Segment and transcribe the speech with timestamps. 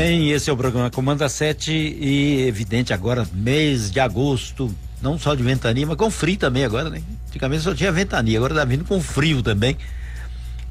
[0.00, 5.34] bem, esse é o programa Comanda 7 e evidente agora, mês de agosto, não só
[5.34, 7.02] de ventania, mas com frio também agora, né?
[7.26, 9.76] Antigamente só tinha ventania, agora tá vindo com frio também.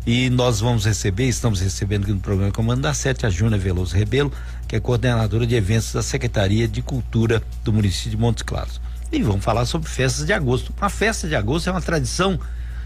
[0.05, 4.31] E nós vamos receber, estamos recebendo aqui no programa Comanda 7 a Júnia Veloso Rebelo,
[4.65, 8.79] que é coordenadora de eventos da Secretaria de Cultura do município de Montes Claros.
[9.11, 10.73] E vamos falar sobre festas de agosto.
[10.79, 12.39] A festa de agosto é uma tradição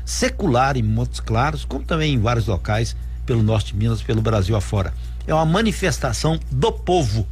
[0.03, 2.95] secular em Montes Claros, como também em vários locais
[3.27, 4.91] pelo norte de Minas, pelo Brasil afora
[5.27, 7.27] é uma manifestação do povo.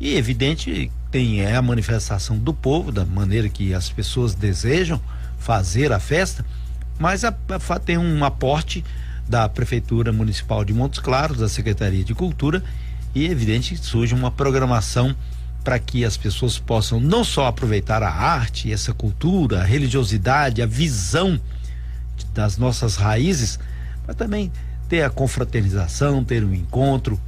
[0.00, 5.00] E evidente tem é a manifestação do povo, da maneira que as pessoas desejam
[5.38, 6.44] fazer a festa,
[6.98, 8.84] mas a, a, tem um aporte
[9.28, 12.62] da Prefeitura Municipal de Montes Claros, da Secretaria de Cultura,
[13.14, 15.14] e evidente surge uma programação
[15.62, 20.66] para que as pessoas possam não só aproveitar a arte, essa cultura, a religiosidade, a
[20.66, 21.40] visão
[22.34, 23.58] das nossas raízes,
[24.06, 24.52] mas também
[24.88, 27.20] ter a confraternização, ter um encontro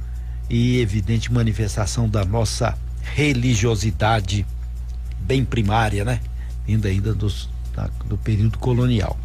[0.49, 4.45] e evidente manifestação da nossa religiosidade
[5.19, 6.19] bem primária, né?
[6.67, 9.17] Ainda ainda dos, da, do período colonial.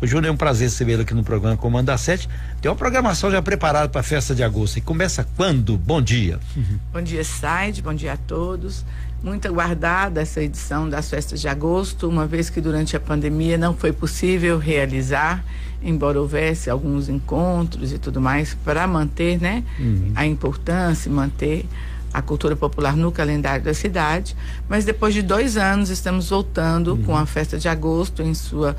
[0.00, 2.26] O Júnior é um prazer recebê-lo aqui no programa Comanda 7.
[2.62, 4.78] Tem uma programação já preparada para a festa de agosto.
[4.78, 5.76] E começa quando?
[5.76, 6.40] Bom dia.
[6.56, 6.78] Uhum.
[6.90, 7.82] Bom dia, Said.
[7.82, 8.82] Bom dia a todos.
[9.22, 13.74] Muito aguardada essa edição das festas de agosto, uma vez que durante a pandemia não
[13.74, 15.44] foi possível realizar
[15.82, 20.12] embora houvesse alguns encontros e tudo mais, para manter né, uhum.
[20.14, 21.66] a importância, manter
[22.12, 24.36] a cultura popular no calendário da cidade.
[24.68, 27.02] Mas depois de dois anos, estamos voltando uhum.
[27.02, 28.76] com a festa de agosto em sua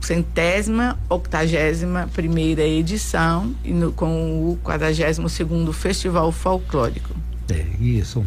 [0.00, 7.14] centésima, octagésima primeira edição e no, com o quadragésimo segundo Festival Folclórico.
[7.48, 8.24] É, e são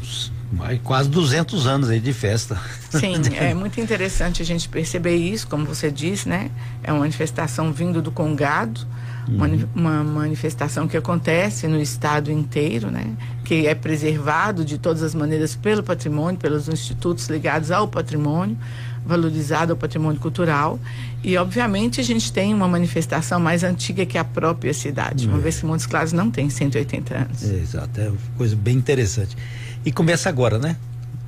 [0.83, 2.59] quase 200 anos aí de festa.
[2.89, 6.49] Sim, é muito interessante a gente perceber isso, como você disse, né?
[6.83, 8.85] É uma manifestação vindo do Congado,
[9.27, 9.67] uhum.
[9.75, 13.15] uma, manifestação que acontece no estado inteiro, né?
[13.43, 18.57] Que é preservado de todas as maneiras pelo patrimônio, pelos institutos ligados ao patrimônio,
[19.05, 20.79] valorizado ao patrimônio cultural.
[21.25, 25.41] E, obviamente, a gente tem uma manifestação mais antiga que a própria cidade, uma é.
[25.41, 27.43] vez que Montes Claros não tem 180 anos.
[27.43, 29.35] É, exato, é uma coisa bem interessante.
[29.83, 30.77] E começa agora, né?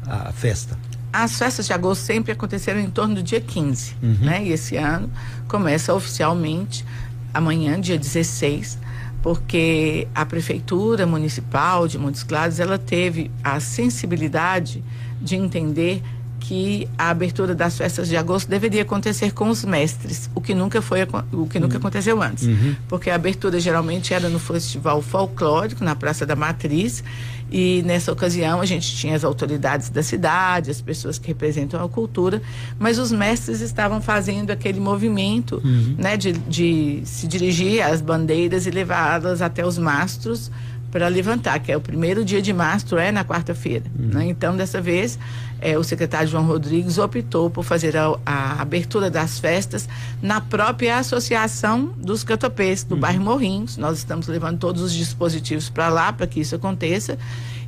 [0.06, 0.78] A festa.
[1.12, 4.18] As festas de agosto sempre aconteceram em torno do dia 15, uhum.
[4.22, 4.44] né?
[4.46, 5.10] E esse ano
[5.48, 6.86] começa oficialmente
[7.34, 8.78] amanhã, dia 16,
[9.24, 14.84] porque a prefeitura municipal de Montes Claros, ela teve a sensibilidade
[15.20, 16.04] de entender
[16.40, 20.82] que a abertura das festas de agosto deveria acontecer com os mestres, o que nunca
[20.82, 21.00] foi
[21.32, 21.80] o que nunca uhum.
[21.80, 22.76] aconteceu antes, uhum.
[22.88, 27.04] porque a abertura geralmente era no festival folclórico na Praça da Matriz
[27.52, 31.88] e nessa ocasião a gente tinha as autoridades da cidade, as pessoas que representam a
[31.88, 32.42] cultura,
[32.78, 35.96] mas os mestres estavam fazendo aquele movimento, uhum.
[35.98, 40.52] né, de, de se dirigir às bandeiras e levá-las até os mastros
[40.98, 43.86] para levantar, que é o primeiro dia de mastro, é na quarta-feira.
[44.00, 44.08] Uhum.
[44.08, 44.26] Né?
[44.30, 45.20] Então, dessa vez,
[45.62, 49.88] é, o secretário João Rodrigues optou por fazer a, a, abertura das festas
[50.24, 53.02] na própria associação dos catopês do uhum.
[53.02, 53.78] bairro Morrinhos.
[53.78, 57.16] Nós estamos levando todos os dispositivos para lá para que isso aconteça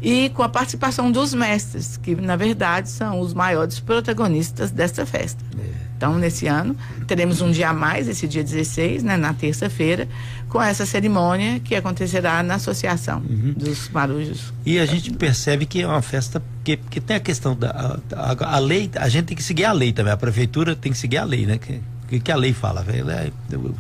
[0.01, 5.43] e com a participação dos mestres, que na verdade são os maiores protagonistas desta festa.
[5.55, 5.88] É.
[5.99, 10.07] Então, nesse ano, teremos um dia a mais, esse dia 16, né, na terça-feira,
[10.47, 13.53] com essa cerimônia que acontecerá na Associação uhum.
[13.53, 14.53] dos Marujos.
[14.65, 18.55] E a gente percebe que é uma festa que, que tem a questão da a,
[18.55, 21.17] a, lei, a gente tem que seguir a lei também, a prefeitura tem que seguir
[21.17, 21.57] a lei, né?
[21.57, 23.29] Que, que, que a lei fala, é,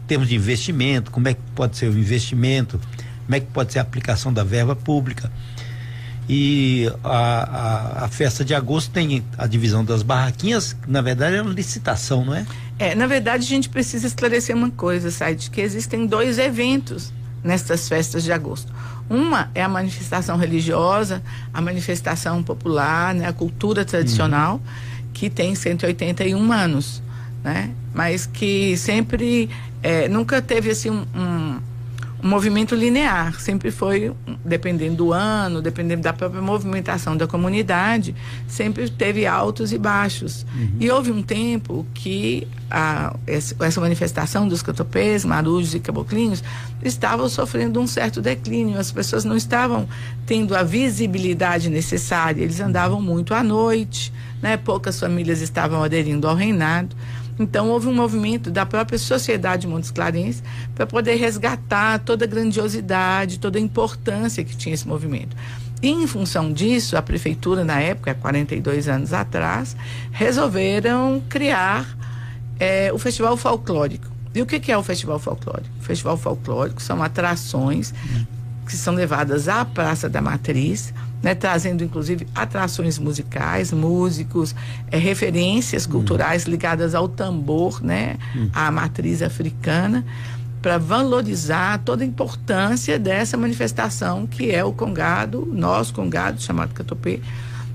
[0.05, 2.81] termos de investimento, como é que pode ser o investimento,
[3.25, 5.31] como é que pode ser a aplicação da verba pública.
[6.31, 11.41] E a, a, a, festa de agosto tem a divisão das barraquinhas, na verdade é
[11.41, 12.45] uma licitação, não é?
[12.77, 17.11] É, na verdade a gente precisa esclarecer uma coisa, Said, que existem dois eventos
[17.43, 18.71] nestas festas de agosto.
[19.09, 25.11] Uma é a manifestação religiosa, a manifestação popular, né, a cultura tradicional, uhum.
[25.11, 27.01] que tem 181 anos,
[27.43, 27.71] né?
[27.91, 29.49] Mas que sempre,
[29.81, 31.59] é, nunca teve assim um, um
[32.21, 34.13] um movimento linear, sempre foi,
[34.43, 38.13] dependendo do ano, dependendo da própria movimentação da comunidade,
[38.47, 40.45] sempre teve altos e baixos.
[40.53, 40.71] Uhum.
[40.79, 46.43] E houve um tempo que a, essa manifestação dos catopês, marujos e caboclinhos
[46.83, 49.87] estavam sofrendo um certo declínio, as pessoas não estavam
[50.25, 54.11] tendo a visibilidade necessária, eles andavam muito à noite,
[54.41, 54.57] né?
[54.57, 56.95] poucas famílias estavam aderindo ao reinado.
[57.39, 60.43] Então, houve um movimento da própria sociedade Montes Clarens
[60.75, 65.37] para poder resgatar toda a grandiosidade, toda a importância que tinha esse movimento.
[65.81, 69.77] E, em função disso, a prefeitura, na época, 42 anos atrás,
[70.11, 71.87] resolveram criar
[72.59, 74.07] é, o Festival Folclórico.
[74.35, 75.69] E o que, que é o Festival Folclórico?
[75.79, 77.93] O Festival Folclórico são atrações
[78.67, 84.55] que são levadas à Praça da Matriz, né, trazendo inclusive atrações musicais, músicos,
[84.89, 85.91] é, referências uhum.
[85.91, 88.49] culturais ligadas ao tambor, né, uhum.
[88.53, 90.05] à matriz africana,
[90.61, 97.21] para valorizar toda a importância dessa manifestação que é o congado, nosso congado chamado Catopê,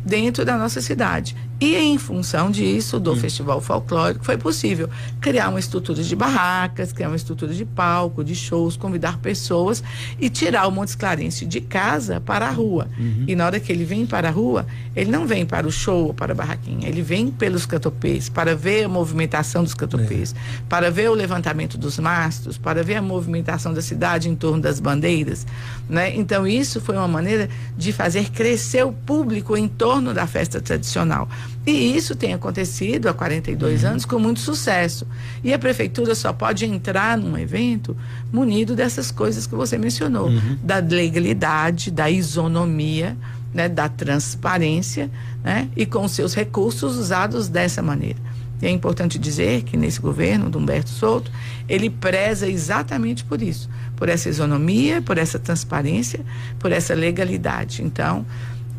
[0.04, 1.34] dentro da nossa cidade.
[1.60, 3.16] E em função disso, do hum.
[3.16, 4.90] Festival Folclórico, foi possível
[5.20, 9.82] criar uma estrutura de barracas, criar uma estrutura de palco, de shows, convidar pessoas
[10.20, 12.88] e tirar o Montes Clarence de casa para a rua.
[12.98, 13.24] Uhum.
[13.28, 16.08] E na hora que ele vem para a rua, ele não vem para o show
[16.08, 20.62] ou para a barraquinha, ele vem pelos catopês, para ver a movimentação dos catopês, é.
[20.68, 24.80] para ver o levantamento dos mastros, para ver a movimentação da cidade em torno das
[24.80, 25.46] bandeiras.
[25.88, 26.14] Né?
[26.14, 31.28] Então, isso foi uma maneira de fazer crescer o público em torno da festa tradicional.
[31.66, 33.90] E isso tem acontecido há 42 uhum.
[33.90, 35.06] anos com muito sucesso.
[35.42, 37.96] E a prefeitura só pode entrar num evento
[38.32, 40.58] munido dessas coisas que você mencionou: uhum.
[40.62, 43.16] da legalidade, da isonomia,
[43.52, 45.10] né, da transparência,
[45.42, 48.18] né, e com seus recursos usados dessa maneira.
[48.60, 51.30] E é importante dizer que nesse governo do Humberto Souto,
[51.68, 56.20] ele preza exatamente por isso, por essa isonomia, por essa transparência,
[56.58, 57.82] por essa legalidade.
[57.82, 58.24] Então,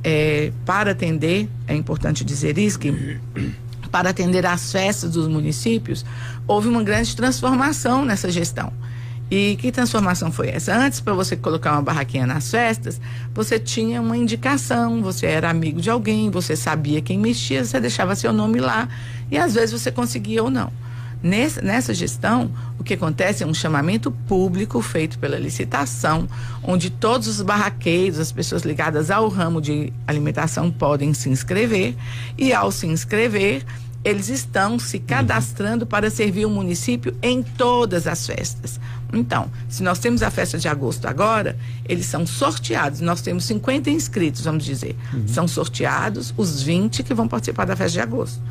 [0.07, 3.19] é, para atender, é importante dizer isso, que
[3.92, 6.06] para atender às festas dos municípios,
[6.48, 8.72] houve uma grande transformação nessa gestão.
[9.31, 10.78] E que transformação foi essa?
[10.78, 13.02] Antes, para você colocar uma barraquinha nas festas,
[13.34, 18.16] você tinha uma indicação, você era amigo de alguém, você sabia quem mexia, você deixava
[18.16, 18.88] seu nome lá
[19.31, 20.72] e às vezes você conseguia ou não.
[21.25, 26.30] Nessa, nessa gestão, o que acontece é um chamamento público feito pela licitação,
[26.62, 31.95] onde todos os barraqueiros, as pessoas ligadas ao ramo de alimentação podem se inscrever,
[32.38, 33.66] e ao se inscrever,
[34.04, 38.80] eles estão se cadastrando para servir o município em todas as festas.
[39.13, 41.57] Então, se nós temos a festa de agosto agora,
[41.88, 43.02] eles são sorteados.
[43.02, 44.96] Nós temos 50 inscritos, vamos dizer.
[45.13, 45.28] Uhum.
[45.28, 48.42] São sorteados os 20 que vão participar da festa de agosto.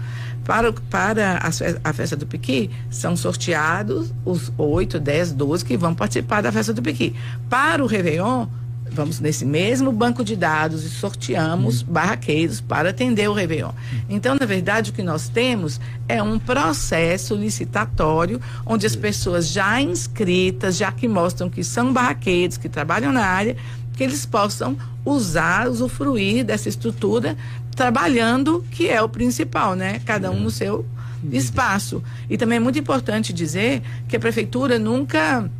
[0.44, 5.94] Para, para a, a festa do Piqui, são sorteados os 8, 10, 12 que vão
[5.94, 7.14] participar da festa do Piqui.
[7.48, 8.46] Para o Réveillon,
[8.90, 11.88] vamos nesse mesmo banco de dados e sorteamos uhum.
[11.88, 13.72] barraqueiros para atender o Réveillon.
[14.08, 19.80] Então, na verdade, o que nós temos é um processo licitatório onde as pessoas já
[19.80, 23.56] inscritas, já que mostram que são barraqueiros, que trabalham na área,
[23.96, 27.36] que eles possam usar, usufruir dessa estrutura
[27.74, 30.00] trabalhando, que é o principal, né?
[30.04, 30.86] Cada um no seu
[31.32, 32.02] espaço.
[32.28, 35.50] E também é muito importante dizer que a prefeitura nunca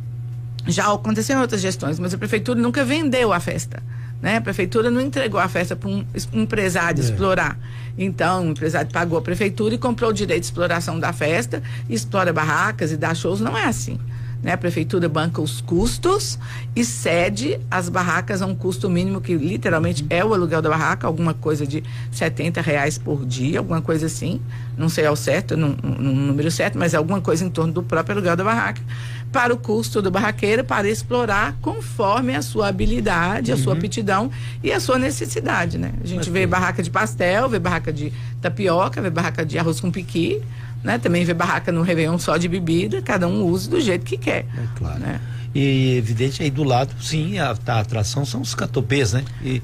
[0.67, 3.81] já aconteceu em outras gestões, mas a prefeitura nunca vendeu a festa.
[4.21, 4.37] Né?
[4.37, 7.03] A prefeitura não entregou a festa para um empresário é.
[7.03, 7.57] explorar.
[7.97, 12.33] Então, o empresário pagou a prefeitura e comprou o direito de exploração da festa, explora
[12.33, 13.39] barracas e dá shows.
[13.39, 13.99] Não é assim.
[14.45, 14.53] Né?
[14.53, 16.37] A prefeitura banca os custos
[16.75, 21.07] e cede as barracas a um custo mínimo que literalmente é o aluguel da barraca,
[21.07, 24.39] alguma coisa de 70 reais por dia, alguma coisa assim.
[24.77, 28.13] Não sei ao certo, no número certo, mas é alguma coisa em torno do próprio
[28.13, 28.83] aluguel da barraca
[29.31, 33.79] para o custo do barraqueiro para explorar conforme a sua habilidade, a sua uhum.
[33.79, 34.31] aptidão
[34.63, 35.91] e a sua necessidade, né?
[36.03, 39.89] A gente vê barraca de pastel, vê barraca de tapioca, vê barraca de arroz com
[39.89, 40.41] piqui,
[40.85, 40.99] né?
[40.99, 44.45] Também vê barraca no Réveillon só de bebida, cada um usa do jeito que quer.
[44.55, 44.99] É claro.
[44.99, 45.19] Né?
[45.53, 49.25] E evidente aí do lado, sim, a, a atração são os catopês, né?
[49.43, 49.63] E,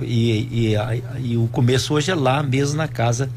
[0.00, 3.28] e, e, a, e, o começo hoje é lá mesmo na casa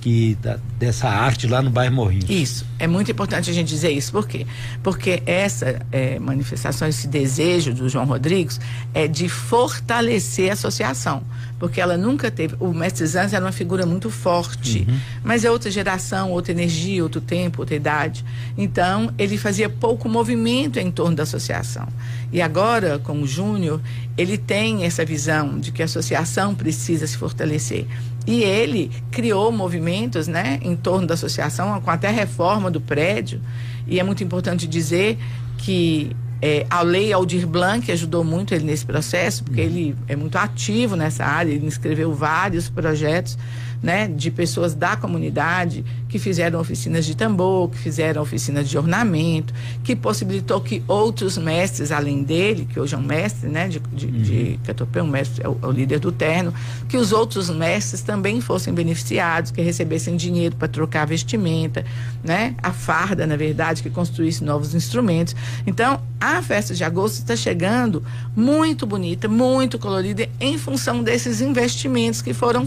[0.00, 2.30] que da, dessa arte lá no bairro Morrinhos.
[2.30, 4.46] Isso, é muito importante a gente dizer isso, por quê?
[4.82, 8.60] Porque essa é, manifestação, esse desejo do João Rodrigues
[8.94, 11.22] é de fortalecer a associação,
[11.62, 14.98] porque ela nunca teve, o mestre Zanz era uma figura muito forte, uhum.
[15.22, 18.24] mas é outra geração, outra energia, outro tempo, outra idade,
[18.58, 21.86] então ele fazia pouco movimento em torno da associação.
[22.32, 23.80] E agora, com o Júnior,
[24.18, 27.86] ele tem essa visão de que a associação precisa se fortalecer.
[28.26, 33.40] E ele criou movimentos né, em torno da associação, com até reforma do prédio.
[33.86, 35.16] E é muito importante dizer
[35.58, 36.10] que
[36.44, 40.96] é, a lei Aldir Blanc ajudou muito ele nesse processo, porque ele é muito ativo
[40.96, 43.38] nessa área, ele escreveu vários projetos
[43.82, 49.52] né, de pessoas da comunidade que fizeram oficinas de tambor, que fizeram oficinas de ornamento,
[49.82, 54.06] que possibilitou que outros mestres, além dele, que hoje é um mestre né, de, de,
[54.06, 54.22] uhum.
[54.22, 56.54] de Catopé, um mestre, é o, é o, líder do terno,
[56.88, 61.84] que os outros mestres também fossem beneficiados, que recebessem dinheiro para trocar vestimenta,
[62.22, 65.34] né, a farda, na verdade, que construísse novos instrumentos.
[65.66, 68.04] Então, a festa de agosto está chegando
[68.36, 72.66] muito bonita, muito colorida, em função desses investimentos que foram uhum.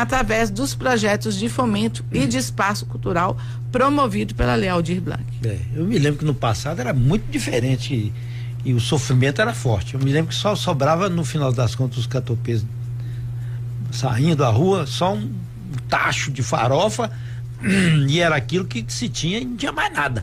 [0.00, 3.36] Através dos projetos de fomento e de espaço cultural
[3.72, 5.24] promovido pela Lei Aldir Blanc.
[5.44, 8.12] É, eu me lembro que no passado era muito diferente
[8.64, 9.94] E o sofrimento era forte.
[9.94, 12.64] Eu me lembro que só sobrava, no final das contas, os catopês
[13.90, 15.32] saindo da rua, só um
[15.88, 17.10] tacho de farofa
[18.08, 20.22] e era aquilo que se tinha e não tinha mais nada.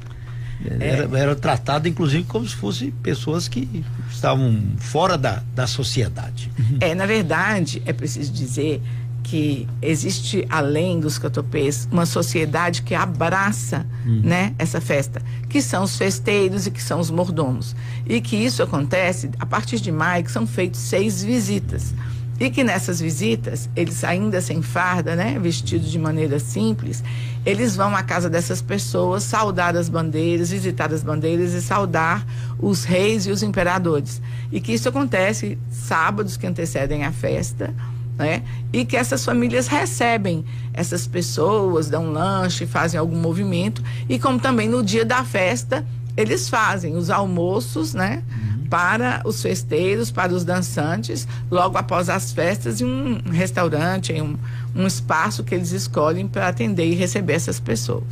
[0.79, 0.87] É.
[0.87, 6.49] Era, era, tratado, inclusive, como se fossem pessoas que estavam fora da, da sociedade.
[6.79, 8.81] É, na verdade, é preciso dizer
[9.25, 14.21] que existe, além dos catopês, uma sociedade que abraça hum.
[14.23, 17.75] né, essa festa, que são os festeiros e que são os mordomos.
[18.05, 21.91] E que isso acontece a partir de maio, que são feitas seis visitas.
[22.39, 27.03] E que nessas visitas, eles ainda sem farda, né, vestidos de maneira simples,
[27.43, 32.23] eles vão à casa dessas pessoas, saudar as bandeiras, visitar as bandeiras e saudar
[32.59, 34.21] os reis e os imperadores.
[34.51, 37.73] E que isso acontece sábados que antecedem a festa,
[38.17, 38.43] né?
[38.71, 44.67] E que essas famílias recebem essas pessoas, dão lanche, fazem algum movimento e como também
[44.67, 45.85] no dia da festa
[46.17, 48.23] eles fazem os almoços, né?
[48.29, 48.67] Uhum.
[48.67, 54.37] Para os festeiros, para os dançantes, logo após as festas, em um restaurante, em um,
[54.75, 58.03] um espaço que eles escolhem para atender e receber essas pessoas.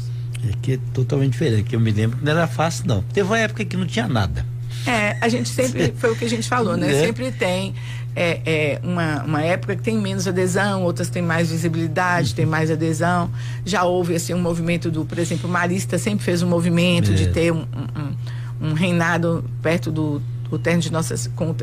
[0.48, 3.02] É que é totalmente diferente, que eu me lembro que não era fácil, não.
[3.14, 4.46] Teve uma época que não tinha nada.
[4.86, 6.92] É, a gente sempre, foi o que a gente falou, né?
[6.92, 7.06] É.
[7.06, 7.74] Sempre tem
[8.16, 12.70] é, é, uma, uma época que tem menos adesão, outras têm mais visibilidade, tem mais
[12.70, 13.30] adesão.
[13.66, 17.16] Já houve assim, um movimento do, por exemplo, Marista sempre fez um movimento é.
[17.16, 17.66] de ter um,
[18.62, 20.22] um, um reinado perto do
[20.56, 21.16] o terno de Nossa,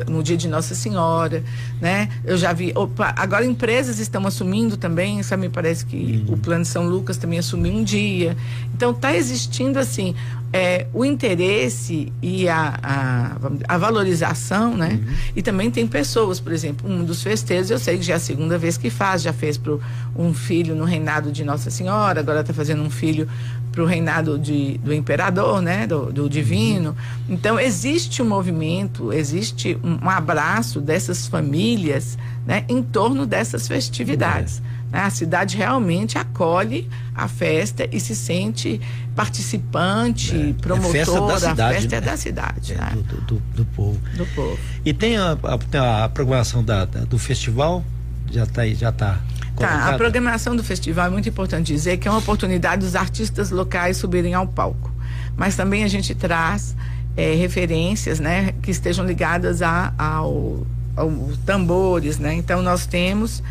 [0.07, 1.43] no dia de Nossa Senhora,
[1.79, 2.09] né?
[2.23, 6.33] Eu já vi, opa, agora empresas estão assumindo também, sabe, me parece que uhum.
[6.33, 8.35] o Plano de São Lucas também assumiu um dia.
[8.73, 10.15] Então está existindo assim
[10.53, 14.99] é, o interesse e a, a, a valorização, né?
[15.01, 15.15] Uhum.
[15.35, 18.19] E também tem pessoas, por exemplo, um dos festeiros, eu sei que já é a
[18.19, 19.77] segunda vez que faz, já fez para
[20.15, 23.29] um filho no reinado de Nossa Senhora, agora está fazendo um filho
[23.71, 26.95] para o reinado de, do imperador, né, do, do divino.
[27.29, 34.61] Então existe um movimento, existe um, abraço dessas famílias, né, em torno dessas festividades.
[34.77, 34.81] É.
[34.99, 38.81] A cidade realmente acolhe a festa e se sente
[39.15, 40.53] participante, é.
[40.61, 40.97] promotora.
[40.97, 42.07] É festa da cidade, a festa é né?
[42.07, 42.91] é da cidade, é, né?
[42.95, 43.99] do, do, do, povo.
[44.17, 44.59] Do povo.
[44.83, 47.85] E tem a, a, a programação da, da, do festival
[48.29, 49.19] já está já está
[49.61, 53.51] Tá, a programação do festival é muito importante dizer que é uma oportunidade dos artistas
[53.51, 54.91] locais subirem ao palco.
[55.35, 56.75] Mas também a gente traz
[57.15, 60.65] é, referências, né, que estejam ligadas a, ao,
[60.95, 62.33] aos tambores, né?
[62.33, 63.43] Então nós temos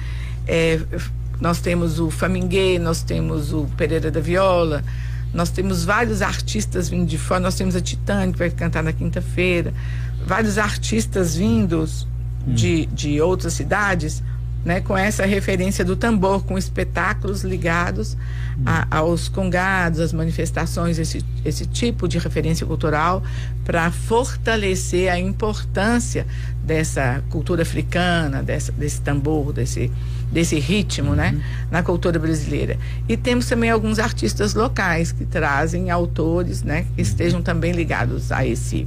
[0.47, 0.81] é,
[1.41, 4.85] nós temos o Faminguê, nós temos o Pereira da Viola,
[5.33, 8.93] nós temos vários artistas vindo de fora, nós temos a Titânia que vai cantar na
[8.93, 9.73] quinta-feira,
[10.27, 12.07] vários artistas vindos
[12.47, 12.55] hum.
[12.55, 14.23] de, de outras cidades
[14.65, 18.17] né, com essa referência do tambor, com espetáculos ligados
[18.65, 23.23] a, aos congados, às manifestações, esse, esse tipo de referência cultural,
[23.65, 26.27] para fortalecer a importância
[26.63, 29.91] dessa cultura africana, dessa, desse tambor, desse,
[30.31, 31.41] desse ritmo né, uhum.
[31.71, 32.79] na cultura brasileira.
[33.09, 38.47] E temos também alguns artistas locais que trazem autores né, que estejam também ligados a
[38.47, 38.87] esse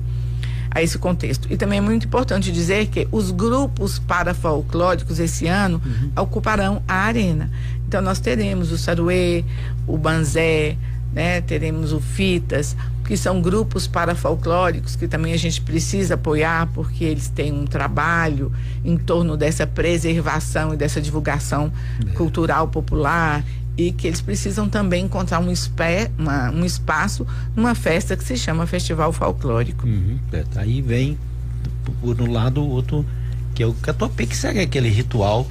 [0.74, 1.48] a esse contexto.
[1.52, 6.24] E também é muito importante dizer que os grupos parafolclóricos esse ano uhum.
[6.24, 7.50] ocuparão a arena.
[7.88, 9.46] Então nós teremos o Saruê,
[9.86, 10.76] o Banzé,
[11.14, 11.42] né?
[11.42, 12.76] teremos o Fitas,
[13.06, 18.52] que são grupos parafolclóricos que também a gente precisa apoiar porque eles têm um trabalho
[18.84, 22.12] em torno dessa preservação e dessa divulgação é.
[22.14, 23.44] cultural popular
[23.78, 27.26] e que eles precisam também encontrar um, espé, uma, um espaço
[27.56, 29.88] numa festa que se chama Festival Folclórico.
[29.88, 31.18] Uhum, é, aí vem
[32.02, 33.06] por um lado o outro,
[33.56, 35.48] que é o Catopê, que segue aquele ritual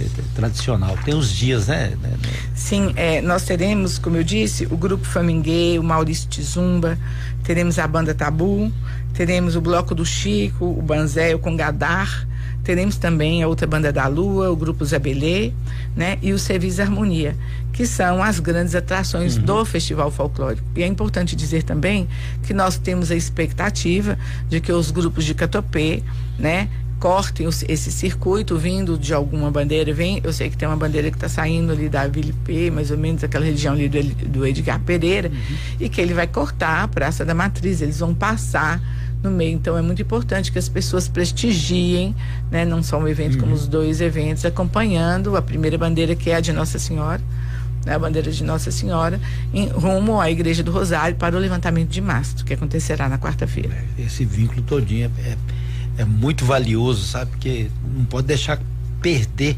[0.00, 0.96] é, é, tradicional.
[1.04, 1.96] Tem os dias, né?
[2.02, 2.32] né, né?
[2.54, 6.98] Sim, é, nós teremos, como eu disse, o Grupo Famingue, o Maurício Tizumba,
[7.44, 8.72] teremos a Banda Tabu,
[9.14, 12.26] teremos o Bloco do Chico, o Banzé, o Congadar,
[12.66, 15.52] Teremos também a outra banda da Lua, o grupo Zabelê,
[15.94, 16.18] né?
[16.20, 17.36] E o Serviço Harmonia,
[17.72, 19.44] que são as grandes atrações uhum.
[19.44, 20.66] do Festival Folclórico.
[20.74, 22.08] E é importante dizer também
[22.42, 24.18] que nós temos a expectativa
[24.48, 26.02] de que os grupos de Catopê,
[26.36, 26.68] né?
[26.98, 29.92] cortem esse circuito vindo de alguma bandeira.
[29.92, 32.90] Vem, eu sei que tem uma bandeira que está saindo ali da Vila P, mais
[32.90, 35.56] ou menos aquela região ali do, do Edgar Pereira, uhum.
[35.78, 37.80] e que ele vai cortar a Praça da Matriz.
[37.80, 38.80] Eles vão passar
[39.28, 39.54] no meio.
[39.54, 42.14] Então é muito importante que as pessoas prestigiem,
[42.50, 42.64] né?
[42.64, 43.40] não só um evento uhum.
[43.40, 47.20] como os dois eventos, acompanhando a primeira bandeira que é a de Nossa Senhora,
[47.84, 47.94] né?
[47.94, 49.20] a bandeira de Nossa Senhora,
[49.52, 53.74] em rumo à Igreja do Rosário para o levantamento de mastro, que acontecerá na quarta-feira.
[53.98, 55.36] É, esse vínculo todinho é, é,
[55.98, 57.30] é muito valioso, sabe?
[57.32, 58.60] Porque não pode deixar
[59.00, 59.56] perder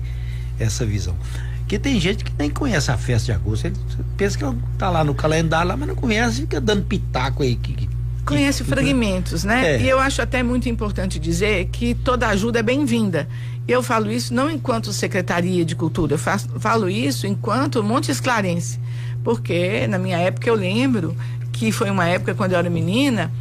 [0.58, 1.16] essa visão.
[1.60, 3.66] Porque tem gente que nem conhece a festa de agosto.
[3.66, 3.76] Ele
[4.16, 4.44] pensa que
[4.78, 7.56] tá lá no calendário, lá, mas não conhece, fica dando pitaco aí.
[7.56, 7.86] Que,
[8.28, 9.76] conhece fragmentos, né?
[9.76, 9.80] É.
[9.80, 13.28] E eu acho até muito importante dizer que toda ajuda é bem-vinda.
[13.66, 18.78] Eu falo isso não enquanto Secretaria de Cultura, eu faço, falo isso enquanto Montes Clarence.
[19.24, 21.16] Porque na minha época eu lembro
[21.52, 23.32] que foi uma época quando eu era menina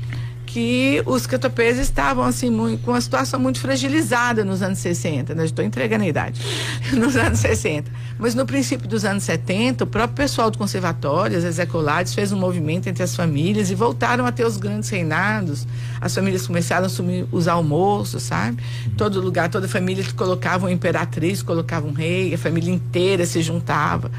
[0.47, 5.43] que os catopeses estavam assim muito, com uma situação muito fragilizada nos anos 60, né?
[5.43, 6.41] Estou entregando a idade.
[6.93, 7.91] Nos anos 60.
[8.17, 12.39] Mas no princípio dos anos 70, o próprio pessoal do conservatório, as ecolares, fez um
[12.39, 15.67] movimento entre as famílias e voltaram a ter os grandes reinados.
[15.99, 18.63] As famílias começaram a assumir os almoços, sabe?
[18.97, 24.09] Todo lugar, toda família colocava uma imperatriz, colocava um rei, a família inteira se juntava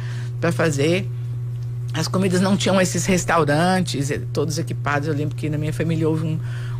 [0.40, 1.08] para fazer
[1.92, 5.08] as comidas não tinham esses restaurantes, eh, todos equipados.
[5.08, 6.38] Eu lembro que na minha família houve um,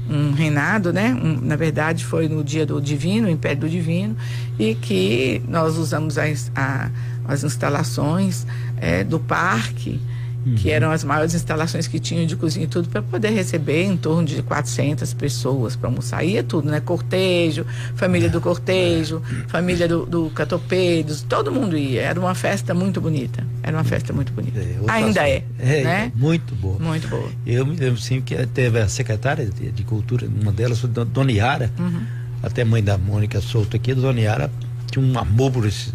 [0.09, 1.15] um reinado, né?
[1.15, 4.17] Um, na verdade, foi no dia do Divino, o Império do Divino,
[4.59, 6.91] e que nós usamos as, a,
[7.27, 8.47] as instalações
[8.81, 10.00] é, do parque
[10.49, 10.55] uhum.
[10.55, 13.97] que eram as maiores instalações que tinham de cozinha e tudo, para poder receber em
[13.97, 16.25] torno de 400 pessoas para almoçar.
[16.25, 16.81] Ia tudo, né?
[16.81, 22.02] Cortejo, família do cortejo, família do, do Catopeiros, todo mundo ia.
[22.02, 23.45] Era uma festa muito bonita.
[23.62, 24.59] Era uma festa muito bonita.
[24.59, 26.12] É, Ainda é, é, né?
[26.14, 26.78] Muito boa.
[26.78, 27.28] Muito boa.
[27.47, 31.71] Eu me lembro sim que teve a secretária de, de Cultura, uma delas Dona Yara,
[31.78, 32.02] uhum.
[32.43, 34.50] até mãe da Mônica Souto aqui, Dona Yara
[34.90, 35.93] tinha um amor por esse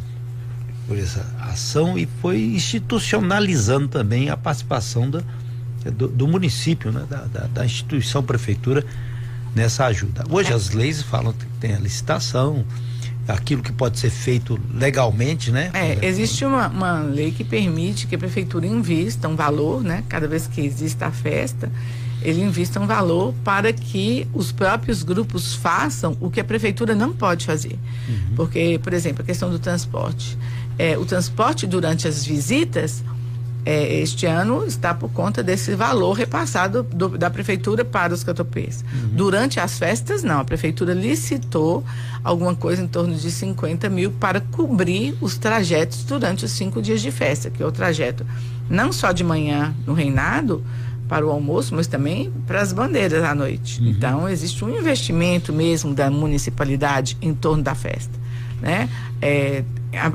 [0.88, 5.22] por essa ação e foi institucionalizando também a participação da,
[5.92, 8.86] do, do município, né, da, da, da, instituição prefeitura
[9.56, 10.24] nessa ajuda.
[10.30, 10.56] Hoje é.
[10.56, 12.66] as leis falam que tem a licitação,
[13.28, 15.72] aquilo que pode ser feito legalmente, né?
[15.74, 20.04] É, existe uma, uma lei que permite que a prefeitura invista um valor, né?
[20.10, 21.72] Cada vez que exista a festa,
[22.22, 27.14] ele invista um valor para que os próprios grupos façam o que a prefeitura não
[27.14, 27.78] pode fazer.
[28.08, 28.36] Uhum.
[28.36, 30.38] Porque, por exemplo, a questão do transporte
[30.78, 33.04] é, o transporte durante as visitas,
[33.66, 38.84] é, este ano está por conta desse valor repassado do, da prefeitura para os catopês.
[38.94, 39.10] Uhum.
[39.16, 40.40] Durante as festas, não.
[40.40, 41.84] A prefeitura licitou
[42.24, 47.02] alguma coisa em torno de 50 mil para cobrir os trajetos durante os cinco dias
[47.02, 48.26] de festa, que é o trajeto
[48.70, 50.64] não só de manhã no reinado
[51.08, 53.80] para o almoço, mas também para as bandeiras à noite.
[53.80, 53.88] Uhum.
[53.88, 58.18] Então, existe um investimento mesmo da municipalidade em torno da festa.
[58.62, 58.90] Né?
[59.22, 59.64] É,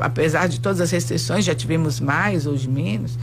[0.00, 3.18] apesar de todas as restrições, já tivemos mais ou menos,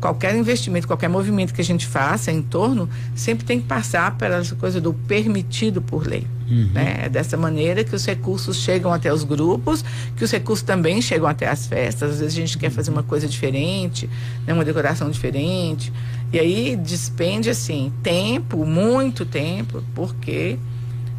[0.00, 4.42] qualquer investimento, qualquer movimento que a gente faça em torno, sempre tem que passar pela
[4.58, 6.26] coisa do permitido por lei.
[6.48, 6.70] Uhum.
[6.72, 7.00] Né?
[7.04, 9.84] É dessa maneira que os recursos chegam até os grupos,
[10.16, 12.10] que os recursos também chegam até as festas.
[12.12, 14.08] Às vezes a gente quer fazer uma coisa diferente,
[14.46, 14.54] né?
[14.54, 15.92] uma decoração diferente.
[16.32, 20.58] E aí despende, assim, tempo, muito tempo, porque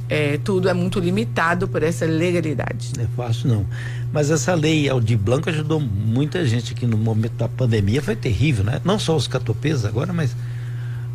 [0.10, 2.94] é, tudo é muito limitado por essa legalidade.
[2.98, 3.66] Não é fácil não.
[4.12, 8.64] Mas essa lei Aldir Blanco ajudou muita gente aqui no momento da pandemia, foi terrível,
[8.64, 8.82] né?
[8.84, 10.36] Não só os catopês agora, mas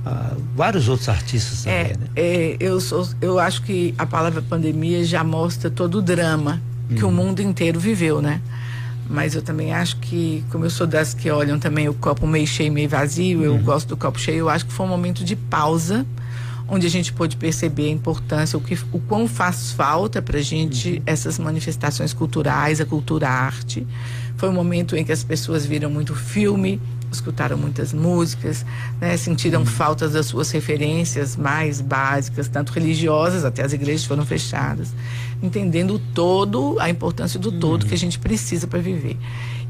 [0.07, 2.07] ah, vários outros artistas também, é, né?
[2.15, 6.63] É, eu, sou, eu acho que a palavra pandemia já mostra todo o drama
[6.95, 7.09] que hum.
[7.09, 8.41] o mundo inteiro viveu, né?
[9.11, 12.47] Mas eu também acho que, como eu sou das que olham também o copo meio
[12.47, 13.63] cheio, meio vazio, eu hum.
[13.63, 16.07] gosto do copo cheio, eu acho que foi um momento de pausa
[16.69, 20.43] onde a gente pôde perceber a importância, o, que, o quão faz falta para a
[20.43, 21.03] gente uhum.
[21.07, 23.87] essas manifestações culturais, a cultura a arte.
[24.37, 26.81] Foi um momento em que as pessoas viram muito filme,
[27.13, 28.65] escutaram muitas músicas,
[29.01, 29.67] né, sentiram uhum.
[29.67, 34.93] falta das suas referências mais básicas, tanto religiosas, até as igrejas foram fechadas,
[35.43, 37.89] entendendo o todo, a importância do todo uhum.
[37.89, 39.17] que a gente precisa para viver.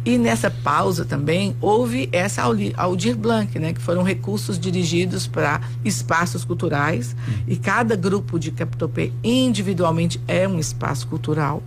[0.05, 2.43] E nessa pausa também houve essa
[2.77, 7.35] Aldir Blanc, né, que foram recursos dirigidos para espaços culturais uhum.
[7.49, 11.63] e cada grupo de Capitopé individualmente é um espaço cultural.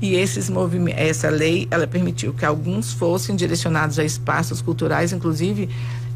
[0.00, 5.68] E esses movimentos, essa lei, ela permitiu que alguns fossem direcionados a espaços culturais, inclusive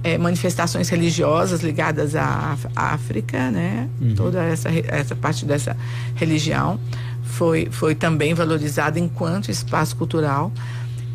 [0.02, 3.88] é, manifestações religiosas ligadas à África, né?
[4.00, 4.14] Uhum.
[4.14, 5.76] Toda essa, essa parte dessa
[6.14, 6.78] religião
[7.24, 10.52] foi, foi também valorizada enquanto espaço cultural.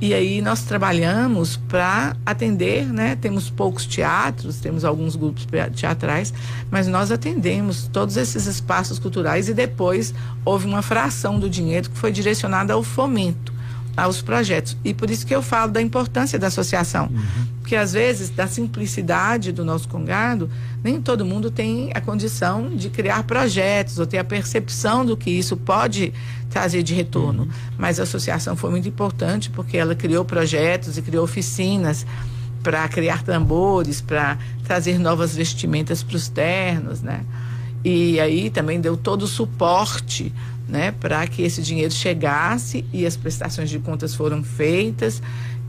[0.02, 3.18] E aí nós trabalhamos para atender, né?
[3.18, 6.34] Temos poucos teatros, temos alguns grupos teatrais,
[6.72, 10.14] mas nós atendemos todos esses espaços culturais e depois
[10.46, 13.59] houve uma fração do dinheiro que foi direcionada ao fomento
[13.96, 14.78] aos projetos.
[14.84, 17.08] E por isso que eu falo da importância da associação.
[17.08, 17.46] Uhum.
[17.60, 20.50] Porque às vezes, da simplicidade do nosso congado,
[20.84, 25.30] nem todo mundo tem a condição de criar projetos ou ter a percepção do que
[25.30, 26.14] isso pode
[26.50, 27.44] trazer de retorno.
[27.44, 27.50] Uhum.
[27.78, 32.06] Mas a associação foi muito importante porque ela criou projetos e criou oficinas
[32.64, 37.24] para criar tambores, para trazer novas vestimentas para os ternos, né?
[37.84, 40.34] E aí também deu todo o suporte
[40.70, 45.22] né, para que esse dinheiro chegasse e as prestações de contas foram feitas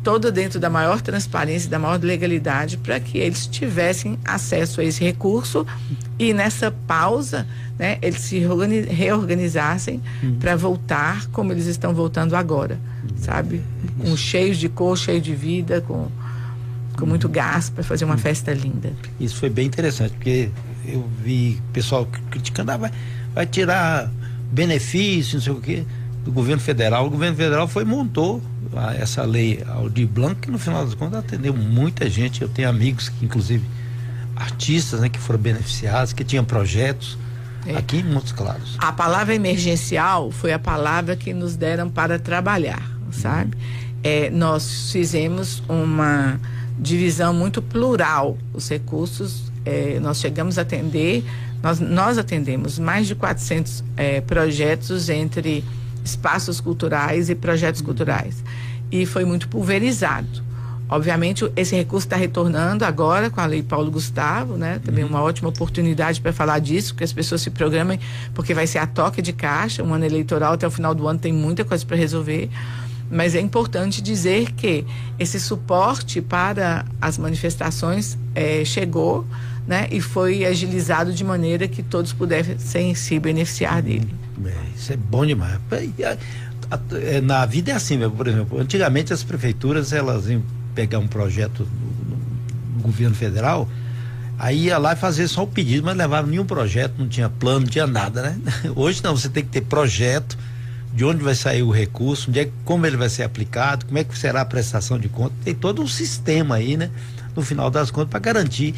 [0.02, 5.02] toda dentro da maior transparência, da maior legalidade, para que eles tivessem acesso a esse
[5.04, 5.66] recurso
[6.18, 7.46] e nessa pausa,
[7.78, 8.38] né, eles se
[8.88, 10.38] reorganizassem uhum.
[10.38, 12.78] para voltar como eles estão voltando agora,
[13.16, 13.62] sabe?
[13.98, 16.08] Com cheios de cor, cheio de vida, com,
[16.98, 18.92] com muito gás para fazer uma festa linda.
[19.18, 20.50] Isso foi bem interessante, porque
[20.86, 22.92] eu vi pessoal criticando, ah, vai,
[23.34, 24.10] vai tirar
[24.50, 25.84] benefício, não sei o quê,
[26.24, 27.06] do governo federal.
[27.06, 28.42] O governo federal foi montou
[28.74, 32.42] a, essa lei Aldir Blanc, que no final das contas atendeu muita gente.
[32.42, 33.64] Eu tenho amigos que, inclusive,
[34.36, 37.18] artistas, né, que foram beneficiados, que tinham projetos.
[37.66, 37.76] É.
[37.76, 38.76] Aqui em Montes Claros.
[38.78, 42.82] A palavra emergencial foi a palavra que nos deram para trabalhar,
[43.12, 43.54] sabe?
[44.02, 46.40] É, nós fizemos uma
[46.78, 48.38] divisão muito plural.
[48.54, 51.22] Os recursos, é, nós chegamos a atender,
[51.62, 55.64] nós, nós atendemos mais de 400 é, projetos entre
[56.04, 58.42] espaços culturais e projetos culturais.
[58.90, 60.50] E foi muito pulverizado.
[60.88, 64.80] Obviamente, esse recurso está retornando agora com a Lei Paulo Gustavo, né?
[64.84, 65.10] Também uhum.
[65.10, 68.00] uma ótima oportunidade para falar disso, que as pessoas se programem,
[68.34, 71.20] porque vai ser a toque de caixa, um ano eleitoral até o final do ano
[71.20, 72.50] tem muita coisa para resolver.
[73.08, 74.84] Mas é importante dizer que
[75.16, 79.24] esse suporte para as manifestações é, chegou
[79.66, 84.12] né, e foi agilizado de maneira que todos pudessem se beneficiar dele.
[84.44, 85.58] É, isso é bom demais.
[85.98, 90.42] É, na vida é assim, por exemplo, antigamente as prefeituras elas iam
[90.74, 91.68] pegar um projeto
[92.76, 93.68] no governo federal,
[94.38, 97.60] aí ia lá e fazer só o pedido, mas levava nenhum projeto, não tinha plano,
[97.60, 98.38] não tinha nada, né?
[98.74, 100.38] Hoje não, você tem que ter projeto,
[100.92, 104.04] de onde vai sair o recurso, onde é, como ele vai ser aplicado, como é
[104.04, 106.90] que será a prestação de conta, tem todo um sistema aí, né?
[107.36, 108.74] No final das contas, para garantir,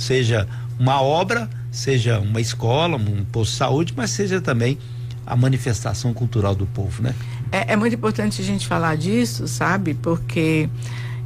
[0.00, 4.78] seja uma obra, seja uma escola, um posto de saúde, mas seja também
[5.26, 7.14] a manifestação cultural do povo, né?
[7.52, 9.94] É, é muito importante a gente falar disso, sabe?
[9.94, 10.68] Porque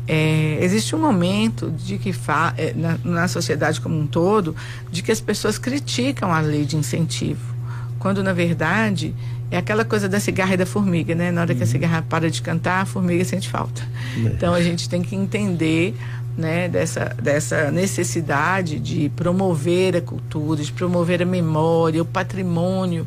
[0.08, 4.54] é, existe um momento de que fa, é, na, na, sociedade como um todo
[4.90, 7.54] de que as pessoas criticam a lei de incentivo,
[7.98, 9.14] quando na verdade
[9.50, 11.30] é aquela coisa da cigarra e da formiga, né?
[11.30, 11.56] Na hora uhum.
[11.56, 11.72] que a uhum.
[11.72, 13.82] cigarra para de cantar, a formiga sente falta.
[14.16, 14.20] É.
[14.20, 15.94] Então a gente tem que entender
[16.36, 23.06] né, dessa, dessa necessidade de promover a cultura, de promover a memória, o patrimônio,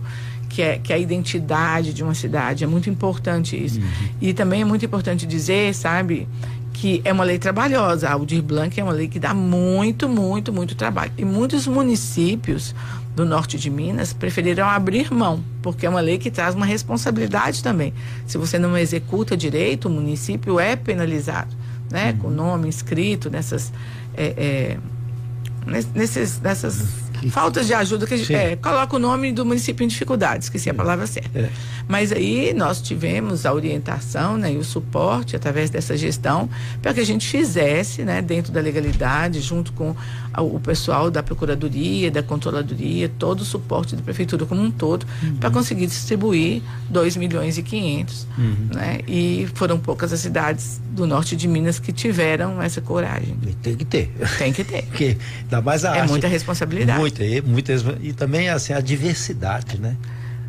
[0.49, 2.63] que é, que é a identidade de uma cidade.
[2.63, 3.79] É muito importante isso.
[3.79, 3.87] Uhum.
[4.21, 6.27] E também é muito importante dizer, sabe,
[6.73, 8.07] que é uma lei trabalhosa.
[8.07, 11.11] A Aldir Blanc é uma lei que dá muito, muito, muito trabalho.
[11.17, 12.73] E muitos municípios
[13.13, 17.61] do norte de Minas preferiram abrir mão, porque é uma lei que traz uma responsabilidade
[17.61, 17.93] também.
[18.25, 22.11] Se você não executa direito, o município é penalizado né?
[22.11, 22.17] Uhum.
[22.17, 23.71] Com nome escrito nessas.
[24.15, 24.77] É, é,
[25.95, 29.87] nesses, nessas faltas de ajuda que a gente é, coloca o nome do município em
[29.87, 31.39] dificuldades, esqueci a palavra certa.
[31.39, 31.49] É.
[31.87, 36.49] Mas aí nós tivemos a orientação né, e o suporte através dessa gestão
[36.81, 39.95] para que a gente fizesse, né, dentro da legalidade, junto com
[40.41, 45.37] o pessoal da Procuradoria, da Controladoria, todo o suporte da Prefeitura como um todo, uhum.
[45.37, 48.27] para conseguir distribuir 2 milhões e 500.
[48.37, 48.55] Uhum.
[48.73, 48.99] Né?
[49.07, 53.37] E foram poucas as cidades do norte de Minas que tiveram essa coragem.
[53.61, 54.11] Tem que ter.
[54.37, 54.83] Tem que ter.
[54.87, 55.17] Porque
[55.49, 56.99] dá mais a É muita responsabilidade.
[56.99, 59.95] Muita, e, muita, e também assim, a diversidade, né?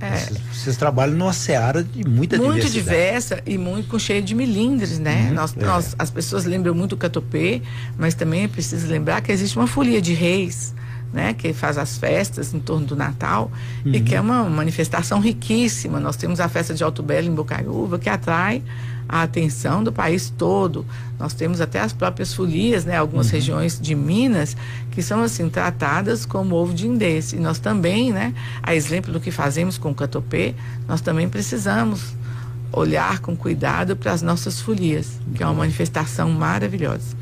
[0.00, 0.16] É.
[0.16, 2.62] Vocês, vocês, trabalham numa seara de muita muito diversidade.
[2.62, 5.28] Muito diversa e muito com cheio de milindres, né?
[5.28, 5.64] Uhum, nós, é.
[5.64, 7.62] nós, as pessoas lembram muito o catopê,
[7.96, 10.74] mas também é preciso lembrar que existe uma folia de reis,
[11.12, 11.34] né?
[11.34, 13.50] Que faz as festas em torno do Natal
[13.84, 13.92] uhum.
[13.92, 15.98] e que é uma manifestação riquíssima.
[15.98, 18.62] Nós temos a festa de Alto Belo em Bocaiúva, que atrai
[19.08, 20.84] a atenção do país todo.
[21.18, 23.32] Nós temos até as próprias folias, né, algumas uhum.
[23.32, 24.56] regiões de Minas
[24.90, 27.32] que são assim tratadas como ovo de indês.
[27.32, 30.54] E nós também, né, a exemplo do que fazemos com o catopê,
[30.86, 32.18] nós também precisamos
[32.72, 37.16] olhar com cuidado para as nossas folias, que é uma manifestação maravilhosa.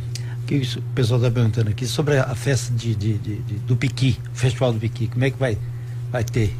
[0.46, 3.77] Que isso, o pessoal está perguntando aqui sobre a festa de, de, de, de, do
[3.77, 5.59] Piqui, o Festival do Piqui, como é que vai,
[6.11, 6.55] vai ter?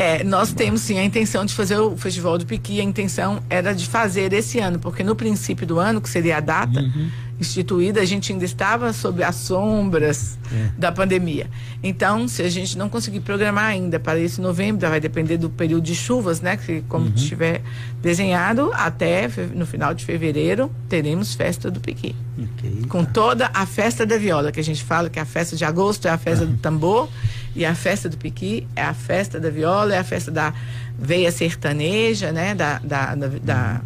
[0.00, 2.80] É, nós temos sim a intenção de fazer o Festival do Piqui.
[2.80, 6.40] A intenção era de fazer esse ano, porque no princípio do ano, que seria a
[6.40, 7.10] data uhum.
[7.38, 10.70] instituída, a gente ainda estava sob as sombras é.
[10.78, 11.50] da pandemia.
[11.82, 15.84] Então, se a gente não conseguir programar ainda para esse novembro, vai depender do período
[15.84, 16.56] de chuvas, né?
[16.56, 17.12] Que como uhum.
[17.14, 17.60] estiver
[18.00, 22.16] desenhado, até no final de fevereiro teremos festa do Piqui.
[22.56, 23.10] Okay, Com tá.
[23.12, 26.10] toda a festa da viola, que a gente fala que a festa de agosto é
[26.10, 26.52] a festa uhum.
[26.52, 27.10] do tambor
[27.54, 30.52] e a festa do Piqui é a festa da viola, é a festa da
[30.98, 32.54] veia sertaneja, né?
[32.54, 33.80] Da, da, da,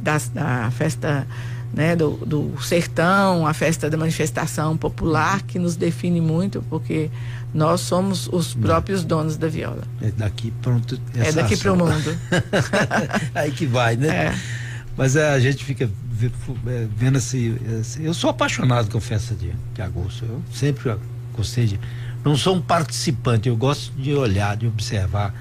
[0.00, 1.26] da, festa
[1.72, 1.96] né?
[1.96, 7.10] Do, do sertão, a festa da manifestação popular, que nos define muito, porque
[7.52, 9.82] nós somos os próprios donos da viola.
[10.02, 10.52] É daqui
[11.14, 12.18] É daqui para o mundo.
[13.34, 14.08] Aí que vai, né?
[14.08, 14.34] É.
[14.96, 17.56] Mas é, a gente fica é, vendo esse,
[18.00, 20.24] Eu sou apaixonado com festa de, de agosto.
[20.24, 20.94] Eu sempre
[21.36, 21.80] gostei de.
[22.24, 25.34] Não sou um participante, eu gosto de olhar, de observar.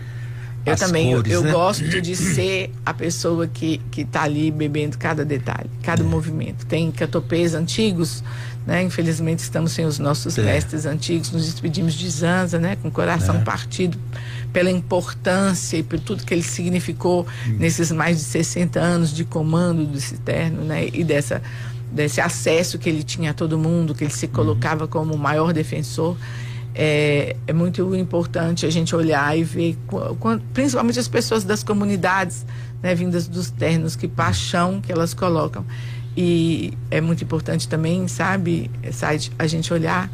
[0.66, 1.52] Eu também, cores, eu, eu né?
[1.52, 6.06] gosto de ser a pessoa que está ali bebendo cada detalhe, cada é.
[6.06, 6.66] movimento.
[6.66, 8.24] Tem catopês antigos,
[8.66, 8.82] né?
[8.82, 10.42] Infelizmente estamos sem os nossos é.
[10.42, 12.78] mestres antigos, nos despedimos de Zanza, né?
[12.78, 13.40] Com o coração é.
[13.40, 13.98] partido
[14.54, 17.58] pela importância e por tudo que ele significou hum.
[17.60, 20.88] nesses mais de 60 anos de comando do Citerno, né?
[20.94, 21.42] E dessa
[21.92, 24.32] desse acesso que ele tinha a todo mundo, que ele se uhum.
[24.32, 26.18] colocava como o maior defensor.
[26.76, 29.78] É, é, muito importante a gente olhar e ver,
[30.54, 32.46] principalmente as pessoas das comunidades,
[32.82, 35.64] né, vindas dos ternos, que paixão que elas colocam.
[36.18, 40.10] E é muito importante também, sabe, Said, a gente olhar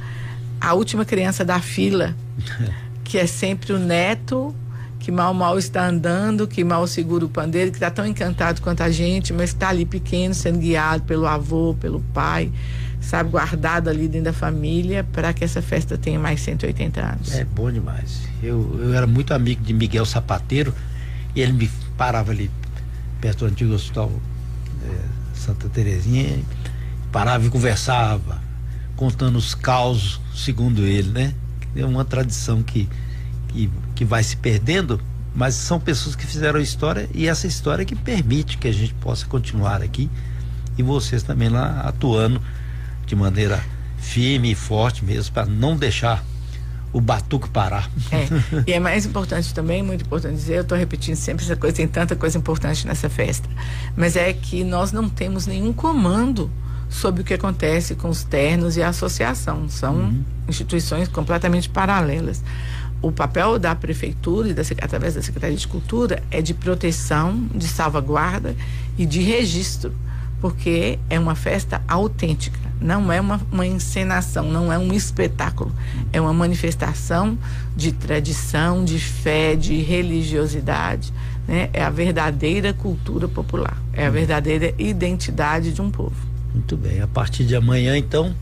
[0.60, 2.16] a última criança da fila,
[3.04, 4.54] que é sempre o neto
[5.00, 8.84] que mal mal está andando, que mal segura o pandeiro, que está tão encantado quanto
[8.84, 12.52] a gente, mas está ali pequeno, sendo guiado pelo avô, pelo pai,
[13.00, 17.34] sabe, guardado ali dentro da família para que essa festa tenha mais 180 anos.
[17.34, 18.22] É bom demais.
[18.42, 20.74] Eu, eu era muito amigo de Miguel Sapateiro
[21.36, 22.50] e ele me parava ali
[23.22, 24.12] perto do antigo hospital
[24.84, 24.96] é,
[25.34, 26.40] Santa Terezinha,
[27.12, 28.42] parava e conversava,
[28.96, 31.34] contando os causos, segundo ele, né?
[31.76, 32.90] É uma tradição que
[33.50, 35.00] que, que vai se perdendo,
[35.36, 39.26] mas são pessoas que fizeram história e essa história que permite que a gente possa
[39.26, 40.10] continuar aqui
[40.78, 42.39] e vocês também lá atuando
[43.10, 43.64] de maneira
[43.98, 46.24] firme e forte mesmo para não deixar
[46.92, 47.90] o batuque parar.
[48.12, 48.28] É.
[48.66, 51.88] E é mais importante também, muito importante dizer, eu estou repetindo sempre essa coisa, tem
[51.88, 53.48] tanta coisa importante nessa festa,
[53.96, 56.50] mas é que nós não temos nenhum comando
[56.90, 59.70] sobre o que acontece com os ternos e a associação.
[59.70, 60.24] São uhum.
[60.48, 62.44] instituições completamente paralelas
[63.02, 67.68] o papel da prefeitura e da, através da Secretaria de Cultura é de proteção, de
[67.68, 68.56] salvaguarda
[68.98, 69.94] e de registro,
[70.42, 75.72] porque é uma festa autêntica, não é uma, uma encenação, não é um espetáculo,
[76.14, 77.38] é uma manifestação
[77.76, 81.14] de tradição, de fé, de religiosidade,
[81.48, 81.70] né?
[81.74, 86.16] É a verdadeira cultura popular, é a verdadeira identidade de um povo.
[86.54, 88.34] Muito bem, a partir de amanhã então,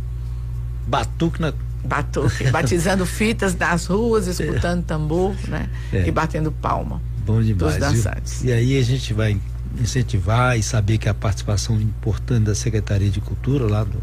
[0.86, 5.70] batuque na batuque, batizando fitas nas ruas, escutando tambor, né?
[5.92, 6.08] É.
[6.08, 7.02] E batendo palma.
[7.26, 7.74] Bom demais.
[7.74, 8.44] Dos dançantes.
[8.44, 9.38] E aí a gente vai
[9.82, 14.02] incentivar e saber que a participação importante da Secretaria de Cultura lá do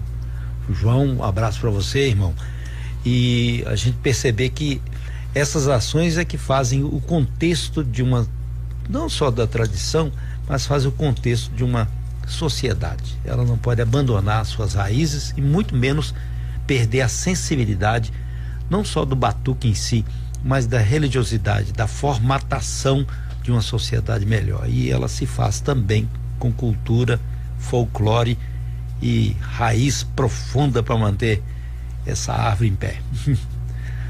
[0.71, 2.35] João, um abraço para você, irmão.
[3.05, 4.81] E a gente perceber que
[5.35, 8.27] essas ações é que fazem o contexto de uma
[8.89, 10.13] não só da tradição,
[10.49, 11.89] mas fazem o contexto de uma
[12.27, 13.19] sociedade.
[13.25, 16.15] Ela não pode abandonar suas raízes e muito menos
[16.67, 18.13] perder a sensibilidade
[18.71, 20.05] não só do batuque em si,
[20.43, 23.07] mas da religiosidade, da formatação
[23.45, 24.67] de uma sociedade melhor.
[24.69, 27.21] E ela se faz também com cultura,
[27.59, 28.39] folclore
[29.01, 31.43] e raiz profunda para manter
[32.07, 32.97] essa árvore em pé.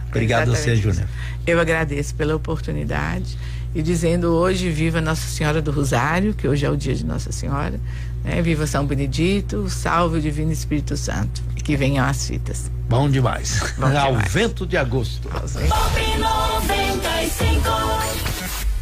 [0.09, 1.09] Obrigado a você, Júnior.
[1.45, 3.37] Eu agradeço pela oportunidade
[3.75, 7.33] e dizendo hoje viva Nossa Senhora do Rosário, que hoje é o dia de Nossa
[7.33, 7.81] Senhora,
[8.23, 8.41] né?
[8.41, 12.71] Viva São Benedito, salve o Divino Espírito Santo e que venham as fitas.
[12.89, 13.75] Bom demais.
[13.77, 13.97] Bom demais.
[13.97, 15.29] Ao vento de agosto.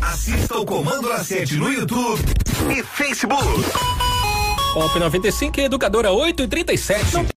[0.02, 2.20] Assista o Comando na 7 no YouTube
[2.76, 3.46] e Facebook.
[4.74, 7.14] Pop 95 Educadora 8 e 37.
[7.14, 7.24] Não